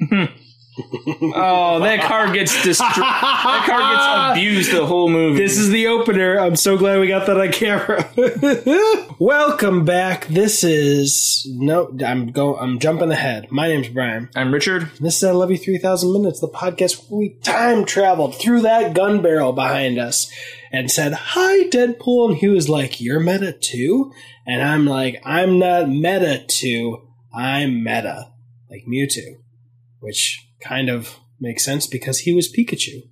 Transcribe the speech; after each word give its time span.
Oh, 1.34 1.80
that 1.80 2.00
car 2.02 2.32
gets 2.32 2.62
destroyed. 2.62 2.96
that 2.96 3.64
car 3.66 4.32
gets 4.32 4.38
abused 4.40 4.72
the 4.72 4.86
whole 4.86 5.10
movie. 5.10 5.38
This 5.38 5.58
is 5.58 5.68
the 5.68 5.86
opener. 5.88 6.38
I'm 6.38 6.56
so 6.56 6.78
glad 6.78 6.98
we 6.98 7.08
got 7.08 7.26
that 7.26 7.38
on 7.38 7.52
camera. 7.52 8.08
Welcome 9.18 9.84
back. 9.84 10.26
This 10.28 10.64
is 10.64 11.46
no. 11.50 11.94
I'm 12.04 12.28
go. 12.32 12.56
I'm 12.56 12.78
jumping 12.78 13.12
ahead. 13.12 13.48
My 13.52 13.68
name's 13.68 13.88
Brian. 13.88 14.30
I'm 14.34 14.50
Richard. 14.52 14.90
This 14.98 15.18
is 15.18 15.24
I 15.24 15.32
Love 15.32 15.50
You 15.50 15.58
3000 15.58 16.10
Minutes, 16.10 16.40
the 16.40 16.48
podcast 16.48 17.10
where 17.10 17.18
we 17.18 17.34
time 17.42 17.84
traveled 17.84 18.36
through 18.40 18.62
that 18.62 18.94
gun 18.94 19.20
barrel 19.20 19.52
behind 19.52 19.98
us 19.98 20.32
and 20.72 20.90
said, 20.90 21.12
Hi, 21.12 21.68
Deadpool. 21.68 22.30
And 22.30 22.38
he 22.38 22.48
was 22.48 22.70
like, 22.70 22.98
You're 22.98 23.20
meta 23.20 23.52
too? 23.52 24.10
And 24.46 24.62
I'm 24.62 24.86
like, 24.86 25.20
I'm 25.22 25.58
not 25.58 25.90
meta 25.90 26.42
too. 26.48 27.02
I'm 27.34 27.84
meta. 27.84 28.30
Like 28.70 28.86
Mewtwo. 28.86 29.41
Which 30.02 30.46
kind 30.60 30.90
of 30.90 31.18
makes 31.40 31.64
sense 31.64 31.86
because 31.86 32.20
he 32.20 32.34
was 32.34 32.52
Pikachu 32.52 33.02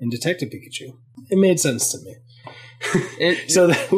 in 0.00 0.08
Detective 0.08 0.50
Pikachu. 0.50 0.96
It 1.30 1.38
made 1.38 1.60
sense 1.60 1.92
to 1.92 1.98
me. 2.04 2.16
It, 3.18 3.50
So 3.50 3.68
that 3.68 3.90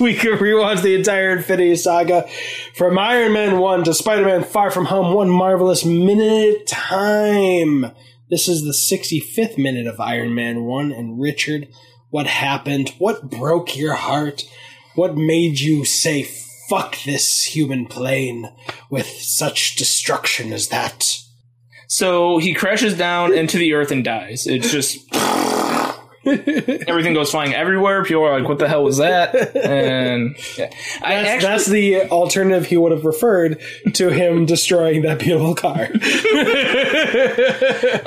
we 0.00 0.14
could 0.14 0.38
rewatch 0.38 0.82
the 0.82 0.94
entire 0.94 1.30
Infinity 1.30 1.76
Saga 1.76 2.28
from 2.74 2.98
Iron 2.98 3.32
Man 3.32 3.58
1 3.58 3.84
to 3.84 3.94
Spider 3.94 4.24
Man 4.24 4.44
Far 4.44 4.70
From 4.70 4.86
Home, 4.86 5.14
one 5.14 5.30
marvelous 5.30 5.84
minute 5.84 6.66
time. 6.66 7.92
This 8.30 8.48
is 8.48 8.62
the 8.64 8.72
65th 8.72 9.58
minute 9.58 9.86
of 9.86 10.00
Iron 10.00 10.34
Man 10.34 10.64
1. 10.64 10.92
And 10.92 11.20
Richard, 11.20 11.68
what 12.10 12.26
happened? 12.26 12.90
What 12.98 13.28
broke 13.30 13.76
your 13.76 13.94
heart? 13.94 14.44
What 14.94 15.16
made 15.16 15.60
you 15.60 15.84
say, 15.84 16.22
fuck 16.68 16.96
this 17.04 17.44
human 17.44 17.86
plane 17.86 18.52
with 18.90 19.06
such 19.06 19.76
destruction 19.76 20.52
as 20.52 20.68
that? 20.68 21.18
So 21.92 22.38
he 22.38 22.54
crashes 22.54 22.96
down 22.96 23.34
into 23.34 23.58
the 23.58 23.74
earth 23.74 23.90
and 23.90 24.02
dies. 24.02 24.46
It's 24.46 24.72
just 24.72 24.96
everything 26.24 27.12
goes 27.12 27.30
flying 27.30 27.52
everywhere. 27.52 28.02
People 28.02 28.24
are 28.24 28.40
like, 28.40 28.48
"What 28.48 28.58
the 28.58 28.66
hell 28.66 28.82
was 28.82 28.96
that?" 28.96 29.54
And 29.54 30.34
yeah, 30.56 30.70
I 31.02 31.16
That's, 31.16 31.28
actually, 31.28 31.48
that's 31.48 31.66
the 31.66 32.02
alternative 32.08 32.64
he 32.64 32.78
would 32.78 32.92
have 32.92 33.04
referred 33.04 33.60
to 33.92 34.08
him 34.08 34.46
destroying 34.46 35.02
that 35.02 35.18
beautiful 35.18 35.54
car. 35.54 35.82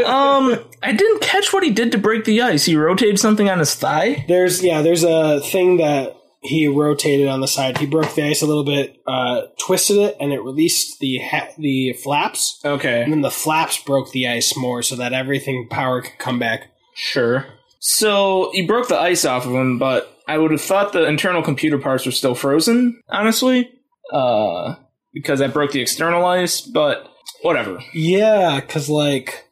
um, 0.03 0.65
I 0.81 0.91
didn't 0.91 1.21
catch 1.21 1.53
what 1.53 1.61
he 1.61 1.69
did 1.69 1.91
to 1.91 1.99
break 1.99 2.25
the 2.25 2.41
ice. 2.41 2.65
He 2.65 2.75
rotated 2.75 3.19
something 3.19 3.51
on 3.51 3.59
his 3.59 3.75
thigh. 3.75 4.25
There's 4.27 4.63
yeah, 4.63 4.81
there's 4.81 5.03
a 5.03 5.41
thing 5.41 5.77
that 5.77 6.17
he 6.47 6.67
rotated 6.67 7.27
on 7.27 7.41
the 7.41 7.47
side. 7.47 7.77
He 7.77 7.85
broke 7.85 8.13
the 8.15 8.23
ice 8.23 8.41
a 8.41 8.45
little 8.45 8.63
bit, 8.63 9.01
uh, 9.07 9.41
twisted 9.59 9.97
it, 9.97 10.17
and 10.19 10.31
it 10.31 10.41
released 10.41 10.99
the 10.99 11.19
ha- 11.19 11.49
the 11.57 11.93
flaps. 11.93 12.59
Okay, 12.63 13.03
And 13.03 13.11
then 13.11 13.21
the 13.21 13.31
flaps 13.31 13.81
broke 13.83 14.11
the 14.11 14.27
ice 14.27 14.55
more, 14.55 14.81
so 14.81 14.95
that 14.95 15.13
everything 15.13 15.67
power 15.69 16.01
could 16.01 16.17
come 16.17 16.39
back. 16.39 16.71
Sure. 16.95 17.45
So 17.79 18.51
he 18.53 18.65
broke 18.65 18.87
the 18.87 18.97
ice 18.97 19.25
off 19.25 19.45
of 19.45 19.51
him, 19.51 19.77
but 19.77 20.11
I 20.27 20.37
would 20.37 20.51
have 20.51 20.61
thought 20.61 20.93
the 20.93 21.05
internal 21.05 21.43
computer 21.43 21.77
parts 21.77 22.05
were 22.05 22.11
still 22.11 22.33
frozen, 22.35 23.01
honestly. 23.09 23.69
Uh, 24.11 24.75
because 25.13 25.41
I 25.41 25.47
broke 25.47 25.71
the 25.71 25.81
external 25.81 26.25
ice, 26.25 26.61
but 26.61 27.07
whatever. 27.41 27.79
Yeah, 27.93 28.59
because 28.59 28.89
like, 28.89 29.45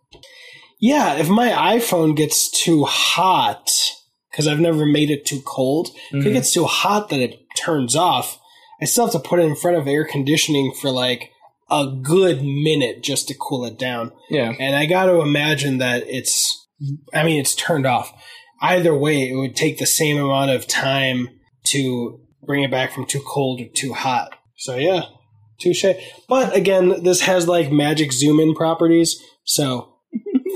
yeah, 0.79 1.15
if 1.15 1.29
my 1.29 1.49
iPhone 1.49 2.15
gets 2.15 2.49
too 2.49 2.85
hot, 2.85 3.69
because 4.33 4.47
I've 4.47 4.59
never 4.59 4.83
made 4.85 5.11
it 5.11 5.25
too 5.27 5.41
cold, 5.45 5.91
if 6.11 6.25
it 6.25 6.29
Mhm. 6.29 6.33
gets 6.33 6.51
too 6.51 6.65
hot 6.65 7.09
that 7.09 7.19
it 7.19 7.39
turns 7.55 7.95
off, 7.95 8.39
I 8.81 8.85
still 8.85 9.05
have 9.05 9.13
to 9.13 9.19
put 9.29 9.39
it 9.39 9.43
in 9.43 9.55
front 9.55 9.77
of 9.77 9.87
air 9.87 10.03
conditioning 10.03 10.73
for 10.73 10.89
like 10.89 11.29
a 11.69 11.85
good 12.01 12.43
minute 12.43 13.03
just 13.03 13.27
to 13.27 13.35
cool 13.39 13.63
it 13.65 13.77
down. 13.77 14.11
Yeah. 14.31 14.51
And 14.59 14.75
I 14.75 14.85
got 14.87 15.05
to 15.05 15.21
imagine 15.21 15.77
that 15.77 16.03
it's, 16.07 16.67
I 17.13 17.23
mean, 17.23 17.39
it's 17.39 17.55
turned 17.55 17.85
off. 17.85 18.11
Either 18.59 18.97
way, 18.97 19.29
it 19.29 19.35
would 19.35 19.55
take 19.55 19.77
the 19.77 19.85
same 19.85 20.17
amount 20.17 20.51
of 20.51 20.67
time 20.67 21.29
to 21.67 22.19
bring 22.45 22.63
it 22.63 22.71
back 22.71 22.91
from 22.91 23.05
too 23.05 23.21
cold 23.25 23.61
or 23.61 23.67
too 23.73 23.93
hot. 23.93 24.31
So 24.57 24.77
yeah, 24.77 25.03
touche. 25.61 25.85
But 26.27 26.55
again, 26.55 27.03
this 27.03 27.21
has 27.21 27.47
like 27.47 27.71
magic 27.71 28.11
zoom 28.11 28.39
in 28.39 28.55
properties. 28.55 29.21
So 29.45 29.92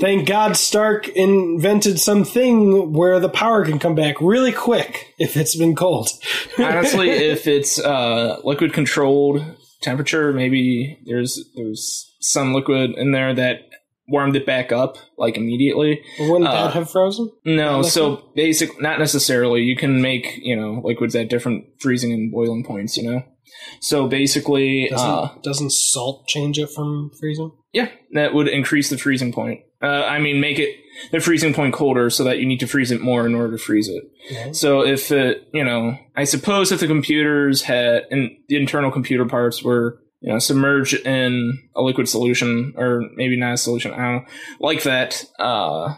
thank 0.00 0.28
God 0.28 0.56
Stark 0.56 1.08
invented 1.08 2.00
something 2.00 2.92
where 2.92 3.20
the 3.20 3.28
power 3.28 3.64
can 3.64 3.78
come 3.78 3.94
back 3.94 4.20
really 4.20 4.52
quick 4.52 5.14
if 5.18 5.36
it's 5.36 5.56
been 5.56 5.74
cold. 5.74 6.08
Honestly, 6.58 7.10
if 7.10 7.46
it's 7.46 7.78
uh, 7.78 8.40
liquid 8.44 8.72
controlled 8.72 9.44
temperature, 9.82 10.32
maybe 10.32 10.98
there's 11.06 11.48
there's 11.56 12.14
some 12.20 12.54
liquid 12.54 12.92
in 12.96 13.12
there 13.12 13.34
that 13.34 13.68
warmed 14.08 14.36
it 14.36 14.46
back 14.46 14.72
up 14.72 14.96
like 15.16 15.36
immediately. 15.36 16.02
wouldn't 16.18 16.48
uh, 16.48 16.64
that 16.64 16.74
have 16.74 16.90
frozen? 16.90 17.30
No, 17.44 17.82
so 17.82 18.30
basic, 18.34 18.80
not 18.80 18.98
necessarily. 18.98 19.62
You 19.62 19.76
can 19.76 20.00
make 20.00 20.38
you 20.38 20.56
know 20.56 20.80
liquids 20.84 21.14
at 21.14 21.28
different 21.28 21.66
freezing 21.80 22.12
and 22.12 22.32
boiling 22.32 22.64
points. 22.64 22.96
You 22.96 23.10
know, 23.10 23.22
so 23.80 24.08
basically, 24.08 24.88
Doesn't, 24.90 25.08
uh, 25.08 25.34
doesn't 25.42 25.72
salt 25.72 26.26
change 26.26 26.58
it 26.58 26.70
from 26.70 27.10
freezing? 27.18 27.52
yeah, 27.72 27.90
that 28.12 28.34
would 28.34 28.48
increase 28.48 28.88
the 28.90 28.98
freezing 28.98 29.32
point. 29.32 29.60
Uh, 29.80 30.04
I 30.04 30.18
mean, 30.18 30.40
make 30.40 30.58
it 30.58 30.76
the 31.12 31.20
freezing 31.20 31.54
point 31.54 31.72
colder 31.72 32.10
so 32.10 32.24
that 32.24 32.38
you 32.38 32.46
need 32.46 32.60
to 32.60 32.66
freeze 32.66 32.90
it 32.90 33.00
more 33.00 33.26
in 33.26 33.34
order 33.34 33.56
to 33.56 33.62
freeze 33.62 33.88
it. 33.88 34.02
Yeah. 34.28 34.52
So 34.52 34.84
if 34.84 35.12
it, 35.12 35.48
you 35.52 35.64
know, 35.64 35.96
I 36.16 36.24
suppose 36.24 36.72
if 36.72 36.80
the 36.80 36.86
computers 36.88 37.62
had 37.62 38.06
and 38.10 38.30
the 38.48 38.56
internal 38.56 38.90
computer 38.90 39.24
parts 39.24 39.62
were, 39.62 40.00
you 40.20 40.32
know, 40.32 40.40
submerged 40.40 40.94
in 41.06 41.68
a 41.76 41.82
liquid 41.82 42.08
solution 42.08 42.74
or 42.76 43.04
maybe 43.14 43.36
not 43.36 43.54
a 43.54 43.56
solution, 43.56 43.92
I 43.92 43.96
don't 43.98 44.14
know, 44.16 44.24
like 44.58 44.82
that, 44.82 45.24
uh, 45.38 45.94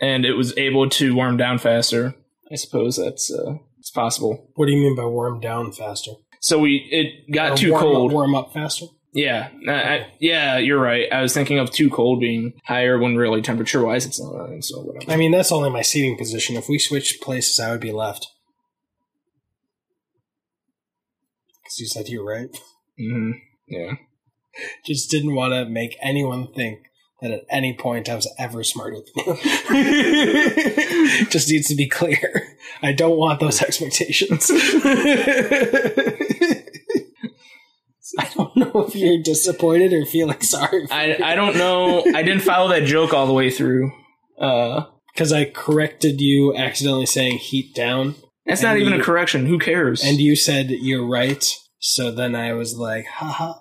and 0.00 0.24
it 0.24 0.34
was 0.34 0.56
able 0.56 0.88
to 0.90 1.14
warm 1.14 1.36
down 1.36 1.58
faster. 1.58 2.14
I 2.52 2.56
suppose 2.56 2.96
that's 2.96 3.32
uh, 3.32 3.54
it's 3.80 3.90
possible. 3.90 4.50
What 4.54 4.66
do 4.66 4.72
you 4.72 4.78
mean 4.78 4.96
by 4.96 5.06
warm 5.06 5.40
down 5.40 5.72
faster? 5.72 6.12
So 6.40 6.58
we 6.58 6.86
it 6.90 7.32
got 7.32 7.52
Or 7.52 7.56
too 7.56 7.70
warm 7.72 7.82
cold. 7.82 8.10
Up, 8.10 8.14
warm 8.14 8.34
up 8.34 8.52
faster? 8.52 8.86
Yeah, 9.14 9.48
I, 9.68 10.08
yeah, 10.18 10.58
you're 10.58 10.80
right. 10.80 11.06
I 11.12 11.22
was 11.22 11.32
thinking 11.32 11.60
of 11.60 11.70
too 11.70 11.88
cold 11.88 12.18
being 12.18 12.52
higher 12.64 12.98
when 12.98 13.14
really 13.14 13.42
temperature 13.42 13.84
wise 13.84 14.04
it's 14.04 14.20
not. 14.20 14.64
So 14.64 14.80
whatever. 14.80 15.12
I 15.12 15.16
mean, 15.16 15.30
that's 15.30 15.52
only 15.52 15.70
my 15.70 15.82
seating 15.82 16.18
position. 16.18 16.56
If 16.56 16.68
we 16.68 16.80
switched 16.80 17.22
places, 17.22 17.60
I 17.60 17.70
would 17.70 17.80
be 17.80 17.92
left. 17.92 18.26
Because 21.62 21.78
you 21.78 21.86
said 21.86 22.08
you're 22.08 22.26
right. 22.26 22.50
Mm-hmm. 22.96 23.32
Yeah. 23.66 23.94
Just 24.86 25.10
didn't 25.10 25.34
want 25.34 25.52
to 25.52 25.64
make 25.64 25.96
anyone 26.00 26.46
think 26.52 26.78
that 27.20 27.32
at 27.32 27.44
any 27.50 27.74
point 27.76 28.08
I 28.08 28.14
was 28.14 28.32
ever 28.38 28.62
smarter 28.62 28.98
than 28.98 29.26
you. 29.26 29.34
Just 31.30 31.50
needs 31.50 31.66
to 31.66 31.74
be 31.74 31.88
clear. 31.88 32.56
I 32.82 32.92
don't 32.92 33.16
want 33.16 33.40
those 33.40 33.60
expectations. 33.62 34.48
I 38.18 38.28
don't 38.34 38.56
know 38.56 38.84
if 38.86 38.94
you're 38.94 39.22
disappointed 39.22 39.92
or 39.92 40.04
feeling 40.04 40.40
sorry. 40.42 40.86
I 40.90 41.18
I 41.22 41.34
don't 41.34 41.56
know. 41.56 42.04
I 42.14 42.22
didn't 42.22 42.42
follow 42.52 42.68
that 42.68 42.84
joke 42.84 43.12
all 43.14 43.26
the 43.26 43.32
way 43.32 43.50
through. 43.50 43.92
Uh, 44.40 44.84
Because 45.14 45.32
I 45.32 45.44
corrected 45.46 46.20
you 46.20 46.54
accidentally 46.56 47.06
saying 47.06 47.38
heat 47.38 47.74
down. 47.74 48.16
that's 48.46 48.62
not 48.62 48.76
even 48.78 48.92
a 48.92 49.02
correction. 49.02 49.46
Who 49.46 49.58
cares? 49.58 50.02
And 50.04 50.18
you 50.20 50.34
said 50.36 50.70
you're 50.70 51.06
right. 51.06 51.44
So 51.78 52.10
then 52.10 52.34
I 52.34 52.52
was 52.54 52.76
like, 52.76 53.06
haha. 53.06 53.54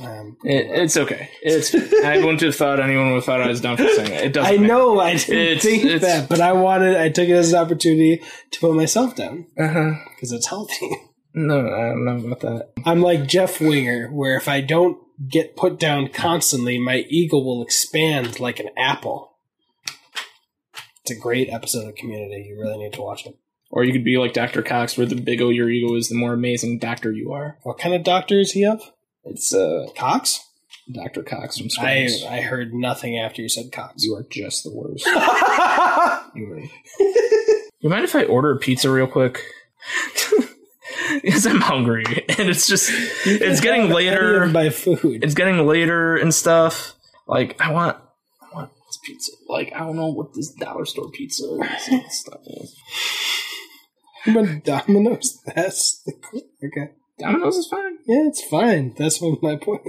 Um, 0.00 0.36
it, 0.44 0.66
it's 0.82 0.96
okay. 0.96 1.30
It's. 1.42 1.74
I 2.04 2.18
wouldn't 2.18 2.40
have 2.42 2.54
thought 2.56 2.80
anyone 2.80 3.08
would 3.08 3.14
have 3.16 3.24
thought 3.24 3.40
I 3.40 3.48
was 3.48 3.60
dumb 3.62 3.76
for 3.78 3.88
saying 3.88 4.12
it. 4.12 4.24
It 4.26 4.32
doesn't. 4.34 4.52
I 4.54 4.56
matter. 4.58 4.66
know 4.72 5.00
I 5.00 5.16
didn't 5.16 5.38
It's- 5.38 5.62
think 5.62 5.84
it's- 5.84 6.00
that, 6.02 6.28
but 6.28 6.40
I 6.40 6.52
wanted, 6.52 6.96
I 6.96 7.08
took 7.08 7.28
it 7.28 7.32
as 7.32 7.52
an 7.52 7.58
opportunity 7.60 8.20
to 8.52 8.60
put 8.60 8.74
myself 8.74 9.14
down 9.16 9.46
Uh-huh. 9.58 9.92
because 10.14 10.32
it's 10.32 10.48
healthy. 10.48 10.90
No, 11.38 11.58
I 11.58 11.88
don't 11.90 12.04
know 12.06 12.16
about 12.32 12.40
that. 12.40 12.70
I'm 12.86 13.02
like 13.02 13.26
Jeff 13.26 13.60
Winger, 13.60 14.08
where 14.08 14.36
if 14.38 14.48
I 14.48 14.62
don't 14.62 14.98
get 15.28 15.54
put 15.54 15.78
down 15.78 16.08
constantly, 16.08 16.78
my 16.78 17.04
ego 17.10 17.38
will 17.38 17.62
expand 17.62 18.40
like 18.40 18.58
an 18.58 18.70
apple. 18.76 19.36
It's 21.02 21.10
a 21.10 21.14
great 21.20 21.50
episode 21.50 21.86
of 21.88 21.94
Community. 21.94 22.46
You 22.48 22.58
really 22.58 22.78
need 22.78 22.94
to 22.94 23.02
watch 23.02 23.26
it. 23.26 23.36
Or 23.70 23.84
you 23.84 23.92
could 23.92 24.02
be 24.04 24.16
like 24.16 24.32
Dr. 24.32 24.62
Cox, 24.62 24.96
where 24.96 25.06
the 25.06 25.14
bigger 25.14 25.52
your 25.52 25.68
ego 25.68 25.94
is, 25.94 26.08
the 26.08 26.14
more 26.16 26.32
amazing 26.32 26.78
doctor 26.78 27.12
you 27.12 27.32
are. 27.32 27.58
What 27.64 27.78
kind 27.78 27.94
of 27.94 28.02
doctor 28.02 28.40
is 28.40 28.52
he 28.52 28.64
of? 28.64 28.80
It's 29.24 29.52
uh, 29.54 29.88
Cox? 29.94 30.40
Dr. 30.90 31.22
Cox 31.22 31.58
from 31.58 31.66
I 31.80 32.06
Scrubs. 32.06 32.24
I 32.32 32.40
heard 32.40 32.72
nothing 32.72 33.18
after 33.18 33.42
you 33.42 33.48
said 33.50 33.72
Cox. 33.72 34.04
You 34.04 34.14
are 34.14 34.24
just 34.30 34.64
the 34.64 34.72
worst. 34.72 35.04
You 36.34 36.52
are- 36.52 36.60
you 37.80 37.88
mind 37.90 38.04
if 38.04 38.14
I 38.16 38.24
order 38.24 38.52
a 38.52 38.58
pizza 38.58 38.90
real 38.90 39.06
quick? 39.06 39.42
because 41.22 41.46
I'm 41.46 41.60
hungry 41.60 42.04
and 42.38 42.48
it's 42.48 42.66
just 42.66 42.90
it's 43.26 43.60
getting 43.60 43.90
later. 43.90 44.46
my 44.46 44.70
food. 44.70 45.22
It's 45.24 45.34
getting 45.34 45.66
later 45.66 46.16
and 46.16 46.32
stuff. 46.34 46.94
Like 47.26 47.60
I 47.60 47.72
want, 47.72 47.96
I 48.42 48.54
want 48.54 48.70
this 48.86 48.98
pizza. 49.04 49.32
Like 49.48 49.72
I 49.74 49.80
don't 49.80 49.96
know 49.96 50.08
what 50.12 50.34
this 50.34 50.52
dollar 50.52 50.84
store 50.86 51.10
pizza 51.10 51.44
is 51.90 52.18
stuff 52.20 52.40
is. 52.46 52.76
But 54.34 54.64
Domino's, 54.64 55.40
that's 55.54 56.02
the 56.04 56.12
okay. 56.64 56.92
Domino's 57.18 57.56
is 57.58 57.68
fine. 57.68 57.98
yeah, 58.08 58.26
it's 58.26 58.42
fine. 58.42 58.92
That's 58.98 59.20
what 59.20 59.40
my 59.40 59.54
point. 59.54 59.82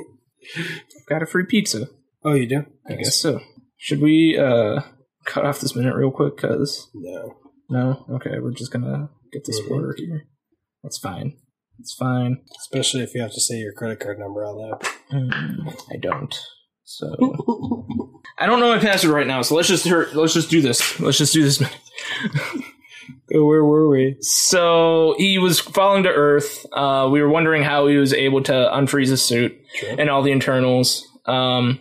I've 0.57 1.06
got 1.09 1.24
a 1.24 1.25
free 1.25 1.45
pizza. 1.45 1.88
Oh, 2.24 2.33
you 2.35 2.45
do? 2.47 2.65
I 2.88 2.94
guess 2.97 3.15
so. 3.19 3.39
Should 3.77 4.00
we 4.00 4.38
uh 4.38 4.81
cut 5.25 5.44
off 5.45 5.59
this 5.59 5.75
minute 5.75 5.95
real 5.95 6.12
quick? 6.12 6.38
Cause 6.38 6.88
No. 6.94 7.35
no, 7.69 8.06
okay, 8.12 8.38
we're 8.39 8.51
just 8.53 8.71
gonna 8.71 9.09
get 9.33 9.44
this 9.45 9.59
Mhm. 9.62 9.71
order 9.71 9.95
here. 9.97 10.27
That's 10.83 10.97
fine. 10.97 11.38
It's 11.79 11.94
fine. 11.94 12.41
Especially 12.57 13.01
if 13.01 13.13
you 13.13 13.21
have 13.21 13.33
to 13.33 13.41
say 13.41 13.56
your 13.56 13.74
credit 13.74 14.00
card 14.00 14.19
number 14.19 14.45
out 14.45 14.56
loud. 14.56 14.81
Mm, 15.12 15.75
I 15.91 15.97
don't. 15.97 16.35
So 16.83 17.07
I 18.38 18.45
don't 18.45 18.59
know 18.59 18.74
my 18.74 18.79
password 18.79 19.13
right 19.13 19.27
now. 19.27 19.41
So 19.41 19.56
let's 19.56 19.68
just 19.68 19.88
hurt, 19.88 20.15
let's 20.15 20.33
just 20.33 20.50
do 20.50 20.62
this. 20.62 21.00
Let's 21.00 21.18
just 21.18 21.33
do 21.33 21.44
this. 21.44 21.62
Where 23.29 23.63
were 23.63 23.89
we? 23.89 24.15
So 24.21 25.15
he 25.18 25.38
was 25.38 25.59
falling 25.59 26.03
to 26.03 26.09
Earth. 26.09 26.65
Uh, 26.71 27.09
we 27.12 27.21
were 27.21 27.29
wondering 27.29 27.63
how 27.63 27.88
he 27.88 27.97
was 27.97 28.13
able 28.13 28.41
to 28.44 28.53
unfreeze 28.53 29.09
his 29.09 29.21
suit 29.21 29.57
and 29.97 30.09
all 30.09 30.24
the 30.24 30.31
internals. 30.31 31.06
Um, 31.25 31.79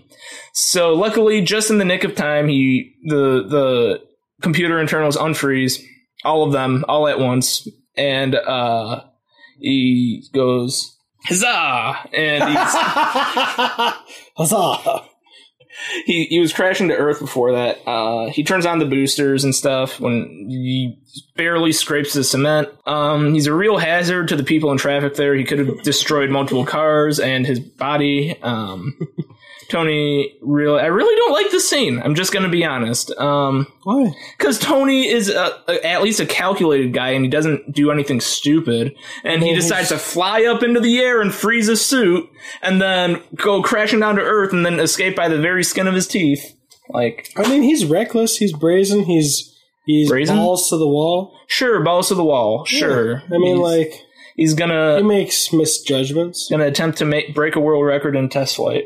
so 0.53 0.95
luckily, 0.95 1.41
just 1.43 1.71
in 1.71 1.79
the 1.79 1.85
nick 1.85 2.03
of 2.05 2.17
time, 2.17 2.49
he 2.49 2.95
the 3.05 3.47
the 3.49 4.01
computer 4.43 4.81
internals 4.81 5.17
unfreeze 5.17 5.81
all 6.25 6.43
of 6.43 6.53
them 6.53 6.85
all 6.89 7.07
at 7.07 7.21
once, 7.21 7.69
and 7.97 8.35
uh, 8.35 9.05
he 9.59 10.25
goes 10.33 10.97
huzzah! 11.25 12.09
And 12.13 12.45
he's, 12.45 12.57
Huzzah! 14.37 15.09
he 16.05 16.25
he 16.25 16.41
was 16.41 16.53
crashing 16.53 16.89
to 16.89 16.97
Earth 16.97 17.21
before 17.21 17.53
that. 17.53 17.79
Uh, 17.87 18.31
he 18.31 18.45
turns 18.45 18.67
on 18.67 18.79
the 18.79 18.87
boosters 18.87 19.45
and 19.45 19.55
stuff 19.55 20.01
when 20.01 20.47
he 20.49 20.99
barely 21.37 21.73
scrapes 21.73 22.15
the 22.15 22.25
cement. 22.25 22.69
Um, 22.87 23.35
he's 23.35 23.47
a 23.47 23.55
real 23.55 23.77
hazard 23.77 24.29
to 24.29 24.37
the 24.37 24.45
people 24.45 24.73
in 24.73 24.79
traffic 24.79 25.15
there. 25.15 25.35
He 25.35 25.45
could 25.45 25.59
have 25.59 25.83
destroyed 25.83 26.31
multiple 26.31 26.65
cars 26.65 27.21
and 27.21 27.47
his 27.47 27.61
body. 27.61 28.41
Um, 28.43 28.97
Tony, 29.69 30.35
really, 30.43 30.81
I 30.81 30.87
really 30.87 31.15
don't 31.17 31.33
like 31.33 31.51
this 31.51 31.69
scene. 31.69 32.01
I'm 32.03 32.15
just 32.15 32.33
gonna 32.33 32.49
be 32.49 32.65
honest. 32.65 33.11
Um, 33.19 33.67
Why? 33.83 34.13
because 34.39 34.59
Tony 34.59 35.09
is 35.09 35.29
a, 35.29 35.59
a- 35.69 35.87
at 35.87 36.03
least 36.03 36.21
a 36.21 36.27
calculated 36.27 36.93
guy 36.93 37.11
and 37.11 37.25
he 37.25 37.31
doesn't 37.31 37.73
do 37.73 37.91
anything 37.91 38.21
stupid. 38.21 38.95
And 39.25 39.43
he 39.43 39.55
decides 39.55 39.89
to 39.89 39.99
fly 39.99 40.45
up 40.45 40.63
into 40.63 40.81
the 40.81 40.99
air 41.01 41.21
and 41.21 41.33
freeze 41.35 41.67
his 41.67 41.85
suit 41.85 42.29
and 42.63 42.81
then 42.81 43.23
go 43.35 43.63
crashing 43.63 44.01
down 44.01 44.17
to 44.17 44.23
Earth 44.23 44.53
and 44.53 44.65
then 44.65 44.79
escape 44.79 45.17
by 45.17 45.29
the 45.29 45.39
very 45.39 45.65
skin 45.65 45.87
of 45.87 45.95
his 45.95 46.07
teeth. 46.07 46.55
Like, 46.89 47.29
I 47.37 47.49
mean, 47.49 47.63
he's 47.63 47.85
reckless. 47.85 48.37
He's 48.37 48.53
brazen. 48.53 49.05
He's 49.05 49.53
he's 49.87 50.09
Brazen? 50.09 50.37
balls 50.37 50.69
to 50.71 50.77
the 50.77 50.87
wall. 50.87 51.37
sure, 51.49 51.83
balls 51.83 52.09
to 52.09 52.15
the 52.15 52.25
wall. 52.25 52.65
Sure. 52.65 53.23
I 53.27 53.39
mean, 53.39 53.57
he's, 53.57 53.63
like 53.63 54.03
he's 54.37 54.55
gonna 54.55 54.99
he 54.99 55.03
makes 55.03 55.53
misjudgments. 55.53 56.49
gonna 56.49 56.67
attempt 56.67 56.99
to 56.99 57.05
make 57.05 57.35
break 57.35 57.57
a 57.57 57.61
world 57.61 57.85
record 57.85 58.15
in 58.15 58.29
test 58.29 58.57
flight. 58.57 58.85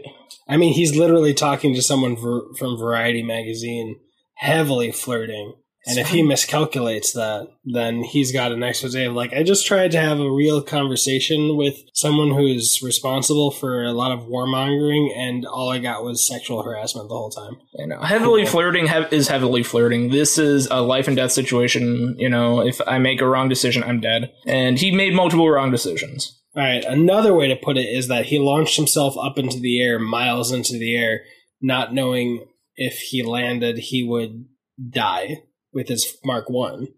I 0.50 0.56
mean, 0.56 0.72
he's 0.72 0.96
literally 0.96 1.32
talking 1.32 1.74
to 1.74 1.82
someone 1.82 2.16
from 2.16 2.76
Variety 2.76 3.22
magazine, 3.22 4.00
heavily 4.34 4.90
flirting. 4.90 5.54
And 5.86 5.98
if 5.98 6.08
he 6.08 6.22
miscalculates 6.22 7.14
that, 7.14 7.48
then 7.64 8.02
he's 8.02 8.32
got 8.32 8.52
an 8.52 8.62
expose 8.62 8.94
of 8.94 9.14
like, 9.14 9.32
I 9.32 9.42
just 9.42 9.66
tried 9.66 9.92
to 9.92 10.00
have 10.00 10.20
a 10.20 10.30
real 10.30 10.60
conversation 10.60 11.56
with 11.56 11.78
someone 11.94 12.32
who's 12.32 12.80
responsible 12.82 13.50
for 13.50 13.84
a 13.84 13.92
lot 13.92 14.12
of 14.12 14.26
warmongering, 14.26 15.08
and 15.16 15.46
all 15.46 15.70
I 15.70 15.78
got 15.78 16.04
was 16.04 16.26
sexual 16.26 16.62
harassment 16.62 17.08
the 17.08 17.14
whole 17.14 17.30
time. 17.30 17.56
You 17.78 17.86
know, 17.86 18.00
heavily 18.00 18.44
flirting 18.44 18.88
hev- 18.88 19.10
is 19.10 19.28
heavily 19.28 19.62
flirting. 19.62 20.10
This 20.10 20.36
is 20.36 20.68
a 20.70 20.82
life 20.82 21.06
and 21.06 21.16
death 21.16 21.32
situation. 21.32 22.14
You 22.18 22.28
know, 22.28 22.60
if 22.60 22.78
I 22.86 22.98
make 22.98 23.22
a 23.22 23.26
wrong 23.26 23.48
decision, 23.48 23.82
I'm 23.82 24.00
dead. 24.00 24.32
And 24.46 24.78
he 24.78 24.90
made 24.90 25.14
multiple 25.14 25.48
wrong 25.48 25.70
decisions. 25.70 26.39
All 26.60 26.66
right, 26.66 26.84
another 26.84 27.32
way 27.32 27.48
to 27.48 27.56
put 27.56 27.78
it 27.78 27.86
is 27.88 28.08
that 28.08 28.26
he 28.26 28.38
launched 28.38 28.76
himself 28.76 29.16
up 29.16 29.38
into 29.38 29.58
the 29.58 29.80
air, 29.82 29.98
miles 29.98 30.52
into 30.52 30.74
the 30.74 30.94
air, 30.94 31.22
not 31.62 31.94
knowing 31.94 32.44
if 32.76 32.98
he 32.98 33.22
landed, 33.22 33.78
he 33.78 34.02
would 34.02 34.44
die 34.90 35.42
with 35.72 35.88
his 35.88 36.18
Mark 36.22 36.50
One. 36.50 36.88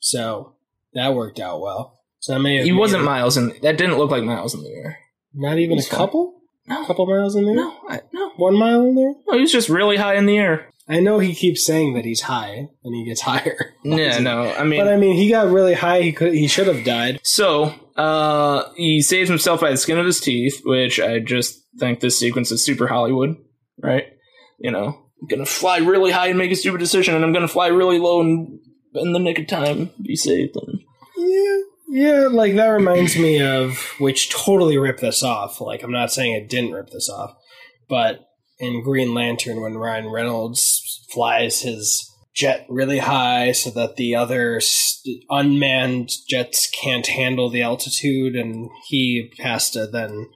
So 0.00 0.56
that 0.94 1.14
worked 1.14 1.38
out 1.38 1.60
well. 1.60 2.00
So 2.18 2.32
that 2.32 2.40
may 2.40 2.56
have 2.56 2.64
He 2.64 2.72
wasn't 2.72 3.02
it- 3.02 3.06
miles 3.06 3.36
in. 3.36 3.52
That 3.62 3.78
didn't 3.78 3.98
look 3.98 4.10
like 4.10 4.24
miles 4.24 4.52
in 4.52 4.62
the 4.64 4.70
air. 4.70 4.98
not 5.32 5.58
even 5.58 5.78
a 5.78 5.84
couple, 5.84 6.40
No, 6.66 6.84
couple 6.84 7.06
miles 7.06 7.36
in 7.36 7.44
there, 7.44 7.54
no, 7.54 7.72
I, 7.88 8.00
no. 8.12 8.30
one 8.36 8.54
mile 8.56 8.84
in 8.86 8.96
there. 8.96 9.14
No, 9.28 9.34
he 9.34 9.42
was 9.42 9.52
just 9.52 9.68
really 9.68 9.96
high 9.96 10.14
in 10.16 10.26
the 10.26 10.38
air. 10.38 10.70
I 10.88 10.98
know 10.98 11.20
he 11.20 11.34
keeps 11.36 11.64
saying 11.64 11.94
that 11.94 12.04
he's 12.04 12.22
high 12.22 12.68
and 12.82 12.94
he 12.96 13.04
gets 13.04 13.20
higher. 13.30 13.74
Yeah, 13.84 14.18
no. 14.18 14.50
I 14.52 14.64
mean, 14.64 14.80
But 14.80 14.88
I 14.92 14.96
mean, 14.96 15.14
he 15.14 15.30
got 15.30 15.52
really 15.52 15.74
high. 15.74 16.00
He 16.02 16.10
could, 16.12 16.32
he 16.34 16.48
should 16.48 16.66
have 16.66 16.84
died. 16.84 17.20
so 17.22 17.74
uh, 17.96 18.72
he 18.76 19.00
saves 19.00 19.28
himself 19.28 19.60
by 19.60 19.70
the 19.70 19.76
skin 19.76 19.98
of 19.98 20.06
his 20.06 20.20
teeth, 20.20 20.62
which 20.64 21.00
I 21.00 21.20
just 21.20 21.62
think 21.78 22.00
this 22.00 22.18
sequence 22.18 22.50
is 22.50 22.64
super 22.64 22.86
Hollywood, 22.86 23.36
right? 23.80 24.06
You 24.58 24.70
know, 24.70 25.06
I'm 25.20 25.28
gonna 25.28 25.46
fly 25.46 25.78
really 25.78 26.10
high 26.10 26.28
and 26.28 26.38
make 26.38 26.50
a 26.50 26.56
stupid 26.56 26.78
decision, 26.78 27.14
and 27.14 27.24
I'm 27.24 27.32
gonna 27.32 27.48
fly 27.48 27.68
really 27.68 27.98
low 27.98 28.20
and 28.20 28.58
in 28.94 29.12
the 29.12 29.18
nick 29.18 29.38
of 29.38 29.46
time 29.46 29.90
be 30.02 30.16
saved. 30.16 30.56
And 30.56 30.80
Yeah, 31.16 31.58
yeah, 31.88 32.28
like 32.30 32.54
that 32.54 32.68
reminds 32.68 33.16
me 33.16 33.40
of 33.40 33.78
which 33.98 34.30
totally 34.30 34.78
ripped 34.78 35.00
this 35.00 35.22
off. 35.22 35.60
Like 35.60 35.82
I'm 35.82 35.92
not 35.92 36.12
saying 36.12 36.34
it 36.34 36.48
didn't 36.48 36.72
rip 36.72 36.90
this 36.90 37.08
off, 37.08 37.36
but 37.88 38.28
in 38.58 38.82
Green 38.82 39.14
Lantern 39.14 39.60
when 39.60 39.76
Ryan 39.76 40.08
Reynolds 40.08 41.04
flies 41.10 41.62
his 41.62 42.10
jet 42.34 42.66
really 42.68 42.98
high 42.98 43.52
so 43.52 43.70
that 43.70 43.96
the 43.96 44.14
other 44.14 44.60
unmanned 45.30 46.10
jets 46.28 46.68
can't 46.70 47.06
handle 47.06 47.48
the 47.48 47.62
altitude 47.62 48.34
and 48.34 48.70
he 48.88 49.30
has 49.38 49.70
to 49.70 49.86
then 49.86 50.28